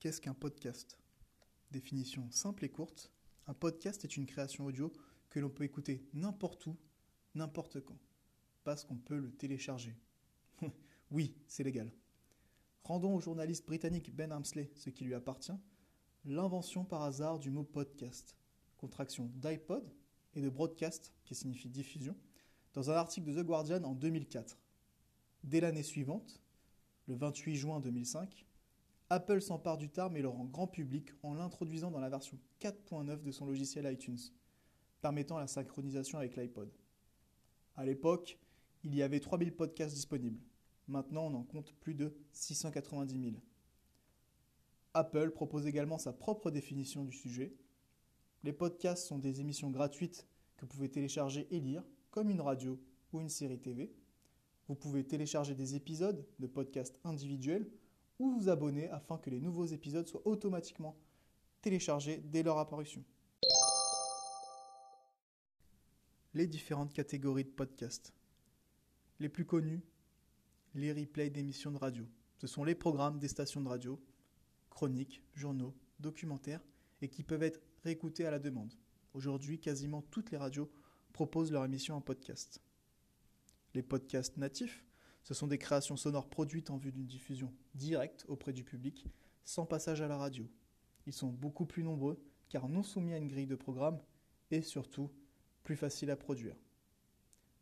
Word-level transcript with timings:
Qu'est-ce 0.00 0.20
qu'un 0.20 0.34
podcast? 0.34 0.96
Définition 1.72 2.30
simple 2.30 2.64
et 2.64 2.68
courte. 2.68 3.10
Un 3.48 3.54
podcast 3.54 4.04
est 4.04 4.16
une 4.16 4.26
création 4.26 4.64
audio 4.64 4.92
que 5.28 5.40
l'on 5.40 5.50
peut 5.50 5.64
écouter 5.64 6.06
n'importe 6.14 6.66
où, 6.66 6.76
n'importe 7.34 7.80
quand. 7.80 7.98
Parce 8.62 8.84
qu'on 8.84 8.94
peut 8.96 9.18
le 9.18 9.32
télécharger. 9.32 9.98
oui, 11.10 11.34
c'est 11.48 11.64
légal. 11.64 11.92
Rendons 12.84 13.16
au 13.16 13.20
journaliste 13.20 13.66
britannique 13.66 14.14
Ben 14.14 14.30
Hamsley 14.30 14.70
ce 14.76 14.88
qui 14.90 15.02
lui 15.02 15.14
appartient, 15.14 15.58
l'invention 16.24 16.84
par 16.84 17.02
hasard 17.02 17.40
du 17.40 17.50
mot 17.50 17.64
podcast, 17.64 18.36
contraction 18.76 19.32
d'iPod 19.34 19.92
et 20.34 20.40
de 20.40 20.48
broadcast, 20.48 21.12
qui 21.24 21.34
signifie 21.34 21.70
diffusion, 21.70 22.16
dans 22.72 22.88
un 22.88 22.94
article 22.94 23.32
de 23.32 23.42
The 23.42 23.44
Guardian 23.44 23.82
en 23.82 23.96
2004. 23.96 24.60
Dès 25.42 25.60
l'année 25.60 25.82
suivante, 25.82 26.40
le 27.08 27.16
28 27.16 27.56
juin 27.56 27.80
2005, 27.80 28.46
Apple 29.10 29.40
s'empare 29.40 29.78
du 29.78 29.88
terme 29.88 30.18
et 30.18 30.22
le 30.22 30.28
rend 30.28 30.44
grand 30.44 30.66
public 30.66 31.10
en 31.22 31.32
l'introduisant 31.32 31.90
dans 31.90 32.00
la 32.00 32.10
version 32.10 32.38
4.9 32.60 33.22
de 33.22 33.30
son 33.30 33.46
logiciel 33.46 33.90
iTunes, 33.90 34.18
permettant 35.00 35.38
la 35.38 35.46
synchronisation 35.46 36.18
avec 36.18 36.36
l'iPod. 36.36 36.70
À 37.76 37.86
l'époque, 37.86 38.38
il 38.84 38.94
y 38.94 39.02
avait 39.02 39.20
3000 39.20 39.54
podcasts 39.54 39.94
disponibles. 39.94 40.40
Maintenant, 40.88 41.26
on 41.26 41.34
en 41.34 41.42
compte 41.42 41.72
plus 41.80 41.94
de 41.94 42.14
690 42.32 43.18
000. 43.18 43.36
Apple 44.92 45.30
propose 45.30 45.66
également 45.66 45.98
sa 45.98 46.12
propre 46.12 46.50
définition 46.50 47.04
du 47.04 47.12
sujet. 47.12 47.54
Les 48.42 48.52
podcasts 48.52 49.06
sont 49.06 49.18
des 49.18 49.40
émissions 49.40 49.70
gratuites 49.70 50.26
que 50.56 50.66
vous 50.66 50.72
pouvez 50.72 50.90
télécharger 50.90 51.46
et 51.50 51.60
lire, 51.60 51.84
comme 52.10 52.28
une 52.28 52.40
radio 52.40 52.78
ou 53.12 53.20
une 53.20 53.28
série 53.30 53.58
TV. 53.58 53.94
Vous 54.66 54.74
pouvez 54.74 55.04
télécharger 55.04 55.54
des 55.54 55.76
épisodes 55.76 56.26
de 56.38 56.46
podcasts 56.46 56.98
individuels 57.04 57.70
ou 58.18 58.30
vous 58.30 58.48
abonner 58.48 58.88
afin 58.90 59.18
que 59.18 59.30
les 59.30 59.40
nouveaux 59.40 59.66
épisodes 59.66 60.06
soient 60.06 60.26
automatiquement 60.26 60.96
téléchargés 61.60 62.18
dès 62.18 62.42
leur 62.42 62.58
apparition. 62.58 63.04
Les 66.34 66.46
différentes 66.46 66.92
catégories 66.92 67.44
de 67.44 67.50
podcasts. 67.50 68.12
Les 69.20 69.28
plus 69.28 69.44
connus, 69.44 69.82
les 70.74 70.92
replays 70.92 71.30
d'émissions 71.30 71.70
de 71.70 71.78
radio. 71.78 72.06
Ce 72.38 72.46
sont 72.46 72.64
les 72.64 72.74
programmes 72.74 73.18
des 73.18 73.28
stations 73.28 73.60
de 73.60 73.68
radio, 73.68 74.00
chroniques, 74.70 75.22
journaux, 75.34 75.74
documentaires, 75.98 76.64
et 77.02 77.08
qui 77.08 77.22
peuvent 77.22 77.42
être 77.42 77.60
réécoutés 77.82 78.26
à 78.26 78.30
la 78.30 78.38
demande. 78.38 78.72
Aujourd'hui, 79.14 79.58
quasiment 79.58 80.02
toutes 80.02 80.30
les 80.30 80.36
radios 80.36 80.70
proposent 81.12 81.50
leur 81.50 81.64
émission 81.64 81.96
en 81.96 82.00
podcast. 82.00 82.62
Les 83.74 83.82
podcasts 83.82 84.36
natifs, 84.36 84.84
ce 85.28 85.34
sont 85.34 85.46
des 85.46 85.58
créations 85.58 85.98
sonores 85.98 86.30
produites 86.30 86.70
en 86.70 86.78
vue 86.78 86.90
d'une 86.90 87.04
diffusion 87.04 87.52
directe 87.74 88.24
auprès 88.28 88.54
du 88.54 88.64
public, 88.64 89.04
sans 89.44 89.66
passage 89.66 90.00
à 90.00 90.08
la 90.08 90.16
radio. 90.16 90.48
Ils 91.06 91.12
sont 91.12 91.28
beaucoup 91.28 91.66
plus 91.66 91.84
nombreux 91.84 92.18
car 92.48 92.66
non 92.66 92.82
soumis 92.82 93.12
à 93.12 93.18
une 93.18 93.28
grille 93.28 93.46
de 93.46 93.54
programme 93.54 94.00
et 94.50 94.62
surtout 94.62 95.10
plus 95.64 95.76
faciles 95.76 96.10
à 96.10 96.16
produire. 96.16 96.56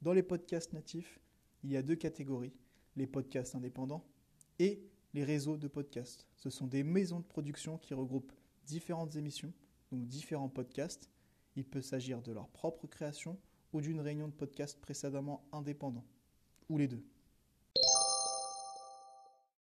Dans 0.00 0.12
les 0.12 0.24
podcasts 0.24 0.72
natifs, 0.72 1.20
il 1.62 1.70
y 1.70 1.76
a 1.76 1.84
deux 1.84 1.94
catégories, 1.94 2.52
les 2.96 3.06
podcasts 3.06 3.54
indépendants 3.54 4.04
et 4.58 4.82
les 5.14 5.22
réseaux 5.22 5.56
de 5.56 5.68
podcasts. 5.68 6.26
Ce 6.34 6.50
sont 6.50 6.66
des 6.66 6.82
maisons 6.82 7.20
de 7.20 7.26
production 7.26 7.78
qui 7.78 7.94
regroupent 7.94 8.32
différentes 8.66 9.14
émissions, 9.14 9.52
donc 9.92 10.08
différents 10.08 10.48
podcasts. 10.48 11.08
Il 11.54 11.64
peut 11.64 11.80
s'agir 11.80 12.22
de 12.22 12.32
leur 12.32 12.48
propre 12.48 12.88
création 12.88 13.38
ou 13.72 13.80
d'une 13.80 14.00
réunion 14.00 14.26
de 14.26 14.34
podcasts 14.34 14.80
précédemment 14.80 15.46
indépendants, 15.52 16.04
ou 16.68 16.76
les 16.76 16.88
deux. 16.88 17.04